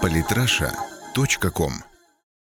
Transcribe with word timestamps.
Политраша.ком 0.00 1.72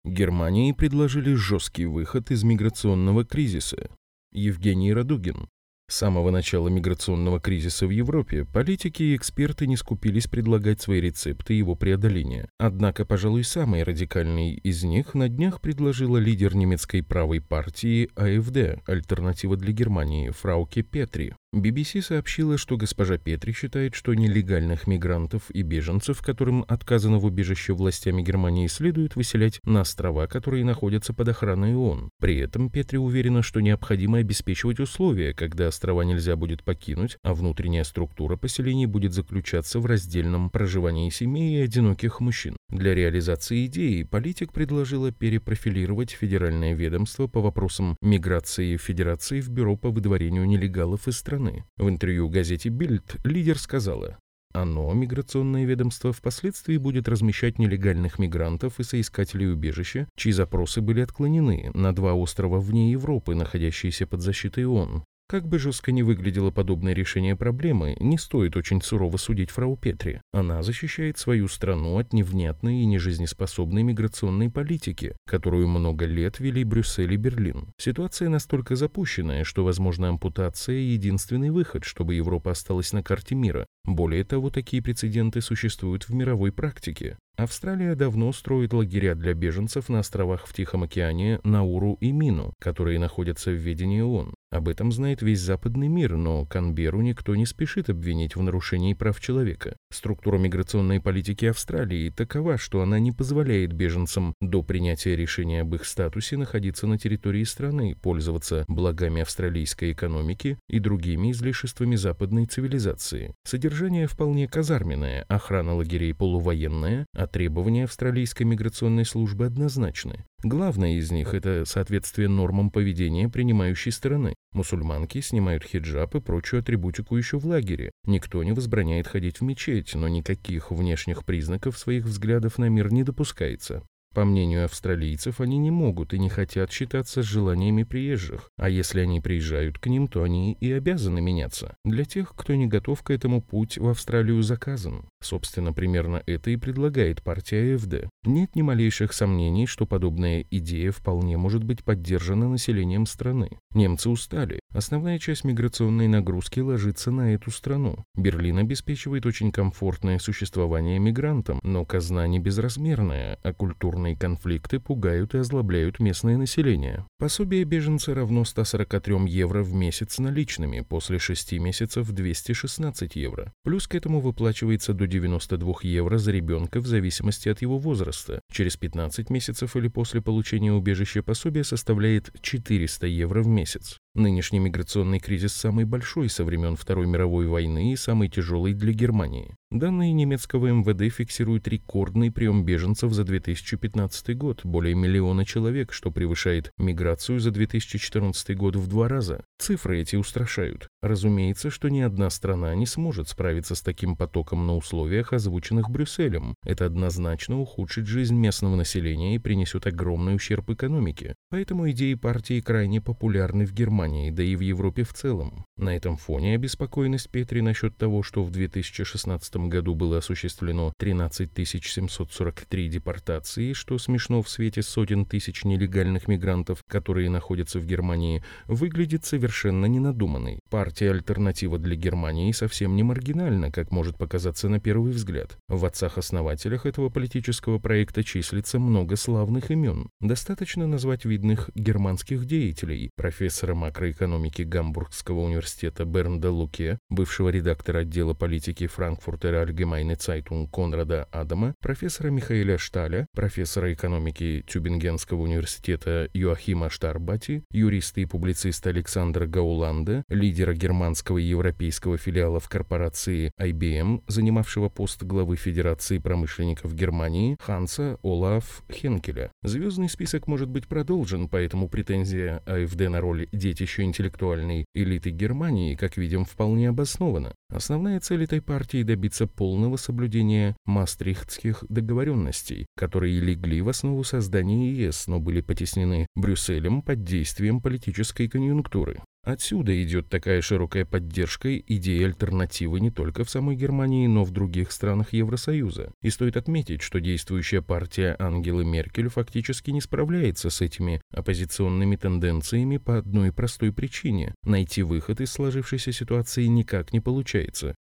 Германии 0.04 0.72
предложили 0.72 1.34
жесткий 1.34 1.86
выход 1.86 2.30
из 2.30 2.42
миграционного 2.42 3.24
кризиса. 3.24 3.90
Евгений 4.32 4.92
Радугин. 4.92 5.48
С 5.88 5.98
самого 5.98 6.30
начала 6.30 6.66
миграционного 6.66 7.40
кризиса 7.40 7.86
в 7.86 7.90
Европе 7.90 8.44
политики 8.44 9.04
и 9.04 9.16
эксперты 9.16 9.68
не 9.68 9.76
скупились 9.76 10.26
предлагать 10.26 10.80
свои 10.80 11.00
рецепты 11.00 11.54
его 11.54 11.76
преодоления. 11.76 12.48
Однако, 12.58 13.04
пожалуй, 13.04 13.44
самый 13.44 13.84
радикальный 13.84 14.54
из 14.54 14.82
них 14.82 15.14
на 15.14 15.28
днях 15.28 15.60
предложила 15.60 16.18
лидер 16.18 16.56
немецкой 16.56 17.02
правой 17.02 17.40
партии 17.40 18.10
АФД 18.16 18.82
«Альтернатива 18.88 19.56
для 19.56 19.72
Германии» 19.72 20.30
Фрауке 20.30 20.82
Петри. 20.82 21.34
BBC 21.54 22.02
сообщила, 22.02 22.58
что 22.58 22.76
госпожа 22.76 23.18
Петри 23.18 23.52
считает, 23.52 23.94
что 23.94 24.12
нелегальных 24.14 24.86
мигрантов 24.86 25.50
и 25.50 25.62
беженцев, 25.62 26.20
которым 26.20 26.64
отказано 26.68 27.18
в 27.18 27.24
убежище 27.24 27.72
властями 27.72 28.22
Германии, 28.22 28.66
следует 28.66 29.16
выселять 29.16 29.60
на 29.64 29.82
острова, 29.82 30.26
которые 30.26 30.64
находятся 30.64 31.14
под 31.14 31.28
охраной 31.28 31.74
ООН. 31.74 32.10
При 32.20 32.38
этом 32.38 32.68
Петри 32.68 32.98
уверена, 32.98 33.42
что 33.42 33.60
необходимо 33.60 34.18
обеспечивать 34.18 34.80
условия, 34.80 35.32
когда 35.32 35.68
острова 35.68 36.02
нельзя 36.02 36.36
будет 36.36 36.64
покинуть, 36.64 37.16
а 37.22 37.32
внутренняя 37.32 37.84
структура 37.84 38.36
поселений 38.36 38.86
будет 38.86 39.14
заключаться 39.14 39.78
в 39.80 39.86
раздельном 39.86 40.50
проживании 40.50 41.10
семей 41.10 41.58
и 41.58 41.62
одиноких 41.62 42.20
мужчин. 42.20 42.56
Для 42.68 42.94
реализации 42.94 43.66
идеи 43.66 44.02
политик 44.02 44.52
предложила 44.52 45.12
перепрофилировать 45.12 46.10
федеральное 46.10 46.74
ведомство 46.74 47.28
по 47.28 47.40
вопросам 47.40 47.96
миграции 48.02 48.76
Федерации 48.76 49.40
в 49.40 49.48
Бюро 49.48 49.76
по 49.76 49.90
выдворению 49.90 50.44
нелегалов 50.44 51.06
из 51.08 51.16
страны 51.16 51.35
страны. 51.36 51.64
В 51.76 51.88
интервью 51.88 52.28
газете 52.28 52.68
«Бильд» 52.68 53.16
лидер 53.24 53.58
сказала, 53.58 54.18
оно, 54.52 54.92
миграционное 54.94 55.66
ведомство, 55.66 56.12
впоследствии 56.12 56.78
будет 56.78 57.08
размещать 57.08 57.58
нелегальных 57.58 58.18
мигрантов 58.18 58.80
и 58.80 58.84
соискателей 58.84 59.52
убежища, 59.52 60.08
чьи 60.16 60.32
запросы 60.32 60.80
были 60.80 61.00
отклонены, 61.02 61.70
на 61.74 61.94
два 61.94 62.14
острова 62.14 62.58
вне 62.58 62.90
Европы, 62.90 63.34
находящиеся 63.34 64.06
под 64.06 64.22
защитой 64.22 64.64
ООН. 64.64 65.04
Как 65.28 65.48
бы 65.48 65.58
жестко 65.58 65.90
не 65.90 66.04
выглядело 66.04 66.52
подобное 66.52 66.94
решение 66.94 67.34
проблемы, 67.34 67.96
не 67.98 68.16
стоит 68.16 68.56
очень 68.56 68.80
сурово 68.80 69.16
судить 69.16 69.50
фрау 69.50 69.76
Петри. 69.76 70.20
Она 70.32 70.62
защищает 70.62 71.18
свою 71.18 71.48
страну 71.48 71.98
от 71.98 72.12
невнятной 72.12 72.82
и 72.82 72.86
нежизнеспособной 72.86 73.82
миграционной 73.82 74.50
политики, 74.50 75.16
которую 75.26 75.66
много 75.66 76.04
лет 76.04 76.38
вели 76.38 76.62
Брюссель 76.62 77.12
и 77.12 77.16
Берлин. 77.16 77.72
Ситуация 77.76 78.28
настолько 78.28 78.76
запущенная, 78.76 79.42
что, 79.42 79.64
возможно, 79.64 80.10
ампутация– 80.10 80.76
единственный 80.76 81.50
выход, 81.50 81.82
чтобы 81.82 82.14
Европа 82.14 82.52
осталась 82.52 82.92
на 82.92 83.02
карте 83.02 83.34
мира. 83.34 83.66
Более 83.86 84.24
того, 84.24 84.50
такие 84.50 84.82
прецеденты 84.82 85.40
существуют 85.40 86.08
в 86.08 86.14
мировой 86.14 86.50
практике. 86.52 87.16
Австралия 87.36 87.94
давно 87.94 88.32
строит 88.32 88.72
лагеря 88.72 89.14
для 89.14 89.34
беженцев 89.34 89.90
на 89.90 90.00
островах 90.00 90.46
в 90.46 90.54
Тихом 90.54 90.84
океане 90.84 91.38
Науру 91.44 91.98
и 92.00 92.10
Мину, 92.10 92.54
которые 92.58 92.98
находятся 92.98 93.50
в 93.50 93.56
ведении 93.56 94.00
ООН. 94.00 94.34
Об 94.50 94.68
этом 94.68 94.90
знает 94.90 95.20
весь 95.20 95.40
западный 95.40 95.88
мир, 95.88 96.16
но 96.16 96.46
Канберу 96.46 97.02
никто 97.02 97.36
не 97.36 97.44
спешит 97.44 97.90
обвинить 97.90 98.36
в 98.36 98.42
нарушении 98.42 98.94
прав 98.94 99.20
человека. 99.20 99.76
Структура 99.92 100.38
миграционной 100.38 100.98
политики 101.00 101.44
Австралии 101.44 102.08
такова, 102.08 102.56
что 102.56 102.80
она 102.80 102.98
не 102.98 103.12
позволяет 103.12 103.72
беженцам 103.72 104.32
до 104.40 104.62
принятия 104.62 105.14
решения 105.14 105.60
об 105.60 105.74
их 105.74 105.84
статусе 105.84 106.38
находиться 106.38 106.86
на 106.86 106.96
территории 106.96 107.44
страны, 107.44 107.96
пользоваться 108.00 108.64
благами 108.66 109.20
австралийской 109.20 109.92
экономики 109.92 110.58
и 110.70 110.78
другими 110.78 111.32
излишествами 111.32 111.96
западной 111.96 112.46
цивилизации. 112.46 113.34
Содержание 113.44 113.75
вполне 114.06 114.48
казарменное, 114.48 115.24
охрана 115.28 115.74
лагерей 115.74 116.14
полувоенная, 116.14 117.06
а 117.14 117.26
требования 117.26 117.84
австралийской 117.84 118.44
миграционной 118.44 119.04
службы 119.04 119.46
однозначны. 119.46 120.24
Главное 120.42 120.96
из 120.96 121.10
них– 121.10 121.34
это 121.34 121.64
соответствие 121.66 122.28
нормам 122.28 122.70
поведения 122.70 123.28
принимающей 123.28 123.92
стороны. 123.92 124.34
Мусульманки 124.52 125.20
снимают 125.20 125.64
хиджаб 125.64 126.14
и 126.14 126.20
прочую 126.20 126.60
атрибутику 126.60 127.16
еще 127.16 127.38
в 127.38 127.46
лагере. 127.46 127.90
Никто 128.06 128.42
не 128.42 128.52
возбраняет 128.52 129.06
ходить 129.06 129.40
в 129.40 129.44
мечеть, 129.44 129.94
но 129.94 130.08
никаких 130.08 130.70
внешних 130.70 131.24
признаков 131.24 131.78
своих 131.78 132.04
взглядов 132.04 132.58
на 132.58 132.68
мир 132.68 132.92
не 132.92 133.02
допускается. 133.02 133.82
По 134.16 134.24
мнению 134.24 134.64
австралийцев, 134.64 135.42
они 135.42 135.58
не 135.58 135.70
могут 135.70 136.14
и 136.14 136.18
не 136.18 136.30
хотят 136.30 136.72
считаться 136.72 137.22
желаниями 137.22 137.82
приезжих, 137.82 138.50
а 138.56 138.70
если 138.70 139.00
они 139.00 139.20
приезжают 139.20 139.78
к 139.78 139.88
ним, 139.88 140.08
то 140.08 140.22
они 140.22 140.56
и 140.58 140.72
обязаны 140.72 141.20
меняться. 141.20 141.76
Для 141.84 142.06
тех, 142.06 142.34
кто 142.34 142.54
не 142.54 142.66
готов 142.66 143.02
к 143.02 143.10
этому, 143.10 143.42
путь 143.42 143.76
в 143.76 143.86
Австралию 143.88 144.42
заказан. 144.42 145.10
Собственно, 145.22 145.74
примерно 145.74 146.22
это 146.24 146.50
и 146.50 146.56
предлагает 146.56 147.22
партия 147.22 147.74
АФД. 147.74 148.08
Нет 148.24 148.56
ни 148.56 148.62
малейших 148.62 149.12
сомнений, 149.12 149.66
что 149.66 149.84
подобная 149.84 150.46
идея 150.50 150.92
вполне 150.92 151.36
может 151.36 151.62
быть 151.62 151.84
поддержана 151.84 152.48
населением 152.48 153.04
страны. 153.04 153.50
Немцы 153.74 154.08
устали. 154.08 154.60
Основная 154.72 155.18
часть 155.18 155.44
миграционной 155.44 156.08
нагрузки 156.08 156.60
ложится 156.60 157.10
на 157.10 157.34
эту 157.34 157.50
страну. 157.50 158.04
Берлин 158.14 158.56
обеспечивает 158.56 159.26
очень 159.26 159.52
комфортное 159.52 160.18
существование 160.18 160.98
мигрантам, 160.98 161.60
но 161.62 161.84
казна 161.84 162.26
не 162.26 162.38
безразмерная, 162.38 163.38
а 163.42 163.52
культурная 163.52 164.05
вооруженные 164.06 164.16
конфликты 164.16 164.78
пугают 164.78 165.34
и 165.34 165.38
озлобляют 165.38 166.00
местное 166.00 166.36
население. 166.36 167.04
Пособие 167.18 167.64
беженца 167.64 168.14
равно 168.14 168.44
143 168.44 169.28
евро 169.28 169.62
в 169.62 169.74
месяц 169.74 170.18
наличными, 170.18 170.80
после 170.80 171.18
6 171.18 171.52
месяцев 171.54 172.10
216 172.10 173.16
евро. 173.16 173.52
Плюс 173.64 173.86
к 173.86 173.94
этому 173.94 174.20
выплачивается 174.20 174.92
до 174.92 175.06
92 175.06 175.74
евро 175.82 176.18
за 176.18 176.32
ребенка 176.32 176.80
в 176.80 176.86
зависимости 176.86 177.48
от 177.48 177.62
его 177.62 177.78
возраста. 177.78 178.40
Через 178.52 178.76
15 178.76 179.30
месяцев 179.30 179.76
или 179.76 179.88
после 179.88 180.20
получения 180.20 180.72
убежища 180.72 181.22
пособие 181.22 181.64
составляет 181.64 182.30
400 182.42 183.06
евро 183.06 183.42
в 183.42 183.46
месяц. 183.48 183.98
Нынешний 184.16 184.60
миграционный 184.60 185.20
кризис 185.20 185.52
самый 185.52 185.84
большой 185.84 186.30
со 186.30 186.42
времен 186.42 186.74
Второй 186.76 187.06
мировой 187.06 187.46
войны 187.46 187.92
и 187.92 187.96
самый 187.96 188.30
тяжелый 188.30 188.72
для 188.72 188.94
Германии. 188.94 189.56
Данные 189.70 190.14
немецкого 190.14 190.68
МВД 190.68 191.14
фиксируют 191.14 191.68
рекордный 191.68 192.32
прием 192.32 192.64
беженцев 192.64 193.12
за 193.12 193.24
2015 193.24 194.34
год, 194.34 194.60
более 194.64 194.94
миллиона 194.94 195.44
человек, 195.44 195.92
что 195.92 196.10
превышает 196.10 196.70
миграцию 196.78 197.40
за 197.40 197.50
2014 197.50 198.56
год 198.56 198.76
в 198.76 198.88
два 198.88 199.08
раза. 199.08 199.44
Цифры 199.58 200.00
эти 200.00 200.16
устрашают. 200.16 200.88
Разумеется, 201.06 201.70
что 201.70 201.88
ни 201.88 202.00
одна 202.00 202.30
страна 202.30 202.74
не 202.74 202.84
сможет 202.84 203.28
справиться 203.28 203.76
с 203.76 203.80
таким 203.80 204.16
потоком 204.16 204.66
на 204.66 204.74
условиях, 204.74 205.32
озвученных 205.32 205.88
Брюсселем. 205.88 206.56
Это 206.64 206.84
однозначно 206.86 207.60
ухудшит 207.60 208.06
жизнь 208.06 208.34
местного 208.34 208.74
населения 208.74 209.36
и 209.36 209.38
принесет 209.38 209.86
огромный 209.86 210.34
ущерб 210.34 210.68
экономике. 210.70 211.36
Поэтому 211.48 211.88
идеи 211.92 212.14
партии 212.14 212.60
крайне 212.60 213.00
популярны 213.00 213.66
в 213.66 213.72
Германии, 213.72 214.32
да 214.32 214.42
и 214.42 214.56
в 214.56 214.60
Европе 214.60 215.04
в 215.04 215.12
целом. 215.12 215.64
На 215.76 215.94
этом 215.94 216.16
фоне 216.16 216.56
обеспокоенность 216.56 217.30
Петри 217.30 217.60
насчет 217.60 217.96
того, 217.96 218.24
что 218.24 218.42
в 218.42 218.50
2016 218.50 219.56
году 219.68 219.94
было 219.94 220.18
осуществлено 220.18 220.92
13 220.98 221.50
743 221.68 222.88
депортации, 222.88 223.74
что 223.74 223.96
смешно 223.98 224.42
в 224.42 224.48
свете 224.48 224.82
сотен 224.82 225.24
тысяч 225.24 225.62
нелегальных 225.62 226.26
мигрантов, 226.26 226.82
которые 226.88 227.30
находятся 227.30 227.78
в 227.78 227.86
Германии, 227.86 228.42
выглядит 228.66 229.24
совершенно 229.24 229.86
ненадуманной. 229.86 230.58
Партия 230.68 230.95
«Альтернатива 231.04 231.78
для 231.78 231.96
Германии» 231.96 232.52
совсем 232.52 232.96
не 232.96 233.02
маргинальна, 233.02 233.70
как 233.70 233.90
может 233.90 234.16
показаться 234.16 234.68
на 234.68 234.80
первый 234.80 235.12
взгляд. 235.12 235.58
В 235.68 235.84
отцах-основателях 235.84 236.86
этого 236.86 237.08
политического 237.08 237.78
проекта 237.78 238.24
числится 238.24 238.78
много 238.78 239.16
славных 239.16 239.70
имен. 239.70 240.08
Достаточно 240.20 240.86
назвать 240.86 241.24
видных 241.24 241.70
германских 241.74 242.46
деятелей, 242.46 243.10
профессора 243.16 243.74
макроэкономики 243.74 244.62
Гамбургского 244.62 245.40
университета 245.40 246.04
Бернда 246.04 246.50
Луке, 246.50 246.98
бывшего 247.10 247.48
редактора 247.48 247.98
отдела 247.98 248.34
политики 248.34 248.86
Франкфуртер 248.86 249.54
Allgemeine 249.54 250.16
Zeitung 250.16 250.68
Конрада 250.70 251.24
Адама, 251.30 251.74
профессора 251.80 252.30
Михаэля 252.30 252.78
Шталя, 252.78 253.26
профессора 253.34 253.92
экономики 253.92 254.64
Тюбингенского 254.66 255.42
университета 255.42 256.28
Йоахима 256.32 256.90
Штарбати, 256.90 257.64
юриста 257.70 258.20
и 258.20 258.24
публициста 258.24 258.90
Александра 258.90 259.46
Гауланда, 259.46 260.24
лидера 260.28 260.74
германского 260.86 261.38
и 261.38 261.42
европейского 261.42 262.16
филиалов 262.16 262.68
корпорации 262.68 263.50
IBM, 263.60 264.22
занимавшего 264.28 264.88
пост 264.88 265.24
главы 265.24 265.56
Федерации 265.56 266.18
промышленников 266.18 266.94
Германии, 266.94 267.56
Ханса 267.60 268.18
Олаф 268.22 268.84
Хенкеля. 268.92 269.50
Звездный 269.64 270.08
список 270.08 270.46
может 270.46 270.68
быть 270.68 270.86
продолжен, 270.86 271.48
поэтому 271.48 271.88
претензия 271.88 272.62
АФД 272.66 273.08
на 273.08 273.20
роль 273.20 273.48
детища 273.50 274.02
интеллектуальной 274.02 274.84
элиты 274.94 275.30
Германии, 275.30 275.96
как 275.96 276.16
видим, 276.16 276.44
вполне 276.44 276.90
обоснована. 276.90 277.52
Основная 277.68 278.20
цель 278.20 278.44
этой 278.44 278.62
партии– 278.62 279.02
добиться 279.04 279.48
полного 279.48 279.96
соблюдения 279.96 280.76
мастрихтских 280.86 281.84
договоренностей, 281.88 282.86
которые 282.96 283.40
легли 283.40 283.80
в 283.80 283.88
основу 283.88 284.22
создания 284.22 284.92
ЕС, 284.92 285.26
но 285.26 285.40
были 285.40 285.60
потеснены 285.62 286.28
Брюсселем 286.36 287.02
под 287.02 287.24
действием 287.24 287.80
политической 287.80 288.48
конъюнктуры. 288.48 289.20
Отсюда 289.46 290.02
идет 290.02 290.28
такая 290.28 290.60
широкая 290.60 291.04
поддержка 291.04 291.78
идеи 291.78 292.24
альтернативы 292.24 292.98
не 292.98 293.12
только 293.12 293.44
в 293.44 293.50
самой 293.50 293.76
Германии, 293.76 294.26
но 294.26 294.42
в 294.42 294.50
других 294.50 294.90
странах 294.90 295.32
Евросоюза. 295.32 296.10
И 296.20 296.30
стоит 296.30 296.56
отметить, 296.56 297.00
что 297.00 297.20
действующая 297.20 297.80
партия 297.80 298.34
Ангелы 298.40 298.84
Меркель 298.84 299.28
фактически 299.28 299.92
не 299.92 300.00
справляется 300.00 300.68
с 300.68 300.80
этими 300.80 301.20
оппозиционными 301.30 302.16
тенденциями 302.16 302.96
по 302.96 303.18
одной 303.18 303.52
простой 303.52 303.92
причине. 303.92 304.52
Найти 304.64 305.04
выход 305.04 305.40
из 305.40 305.52
сложившейся 305.52 306.10
ситуации 306.10 306.66
никак 306.66 307.12
не 307.12 307.20
получается. 307.20 307.55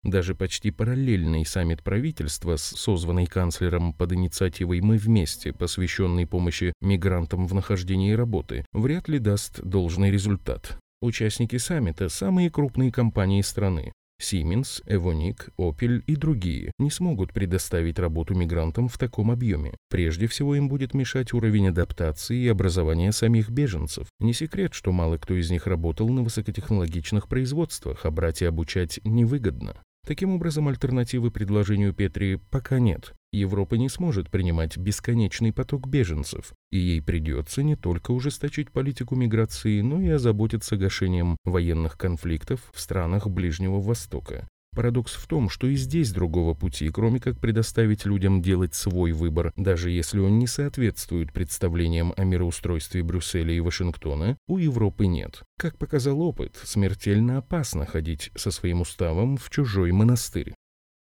Даже 0.03 0.35
почти 0.35 0.71
параллельный 0.71 1.45
саммит 1.45 1.83
правительства 1.83 2.55
с 2.55 2.63
созванной 2.63 3.25
канцлером 3.25 3.93
под 3.93 4.13
инициативой 4.13 4.81
«Мы 4.81 4.97
вместе», 4.97 5.53
посвященный 5.53 6.27
помощи 6.27 6.73
мигрантам 6.81 7.47
в 7.47 7.53
нахождении 7.53 8.13
работы, 8.13 8.65
вряд 8.73 9.07
ли 9.07 9.19
даст 9.19 9.61
должный 9.61 10.11
результат. 10.11 10.77
Участники 11.01 11.57
саммита– 11.57 12.09
самые 12.09 12.51
крупные 12.51 12.91
компании 12.91 13.41
страны. 13.41 13.91
Siemens, 14.21 14.81
Evonik, 14.85 15.49
Opel 15.57 16.01
и 16.07 16.15
другие 16.15 16.71
не 16.79 16.91
смогут 16.91 17.33
предоставить 17.33 17.99
работу 17.99 18.35
мигрантам 18.35 18.87
в 18.87 18.97
таком 18.97 19.31
объеме. 19.31 19.73
Прежде 19.89 20.27
всего 20.27 20.55
им 20.55 20.69
будет 20.69 20.93
мешать 20.93 21.33
уровень 21.33 21.69
адаптации 21.69 22.37
и 22.37 22.47
образования 22.47 23.11
самих 23.11 23.49
беженцев. 23.49 24.07
Не 24.19 24.33
секрет, 24.33 24.73
что 24.73 24.91
мало 24.91 25.17
кто 25.17 25.33
из 25.33 25.51
них 25.51 25.67
работал 25.67 26.07
на 26.09 26.23
высокотехнологичных 26.23 27.27
производствах, 27.27 28.05
а 28.05 28.11
брать 28.11 28.41
и 28.41 28.45
обучать 28.45 28.99
невыгодно. 29.03 29.81
Таким 30.05 30.31
образом, 30.31 30.67
альтернативы 30.67 31.29
предложению 31.29 31.93
Петри 31.93 32.39
пока 32.49 32.79
нет. 32.79 33.13
Европа 33.31 33.75
не 33.75 33.87
сможет 33.87 34.29
принимать 34.29 34.77
бесконечный 34.77 35.53
поток 35.53 35.87
беженцев, 35.87 36.53
и 36.71 36.77
ей 36.77 37.01
придется 37.01 37.63
не 37.63 37.75
только 37.75 38.11
ужесточить 38.11 38.71
политику 38.71 39.15
миграции, 39.15 39.81
но 39.81 40.01
и 40.01 40.09
озаботиться 40.09 40.75
гашением 40.75 41.37
военных 41.45 41.97
конфликтов 41.97 42.71
в 42.73 42.81
странах 42.81 43.27
Ближнего 43.27 43.79
Востока. 43.79 44.47
Парадокс 44.73 45.15
в 45.15 45.27
том, 45.27 45.49
что 45.49 45.67
и 45.67 45.75
здесь 45.75 46.11
другого 46.11 46.53
пути, 46.53 46.89
кроме 46.89 47.19
как 47.19 47.37
предоставить 47.37 48.05
людям 48.05 48.41
делать 48.41 48.73
свой 48.73 49.11
выбор, 49.11 49.51
даже 49.57 49.91
если 49.91 50.19
он 50.19 50.39
не 50.39 50.47
соответствует 50.47 51.33
представлениям 51.33 52.13
о 52.15 52.23
мироустройстве 52.23 53.03
Брюсселя 53.03 53.53
и 53.53 53.59
Вашингтона, 53.59 54.37
у 54.47 54.57
Европы 54.57 55.07
нет. 55.07 55.43
Как 55.57 55.77
показал 55.77 56.21
опыт, 56.21 56.55
смертельно 56.63 57.39
опасно 57.39 57.85
ходить 57.85 58.31
со 58.35 58.49
своим 58.49 58.81
уставом 58.81 59.35
в 59.35 59.49
чужой 59.49 59.91
монастырь. 59.91 60.53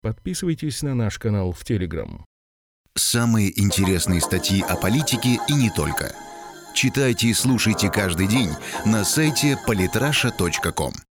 Подписывайтесь 0.00 0.82
на 0.82 0.94
наш 0.94 1.18
канал 1.18 1.52
в 1.52 1.62
Телеграм. 1.62 2.24
Самые 2.94 3.58
интересные 3.60 4.20
статьи 4.20 4.62
о 4.62 4.76
политике 4.76 5.38
и 5.48 5.52
не 5.52 5.70
только. 5.70 6.14
Читайте 6.74 7.28
и 7.28 7.34
слушайте 7.34 7.90
каждый 7.90 8.28
день 8.28 8.50
на 8.86 9.04
сайте 9.04 9.58
polytrasha.com. 9.66 10.92